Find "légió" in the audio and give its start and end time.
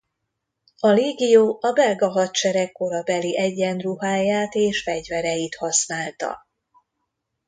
0.87-1.57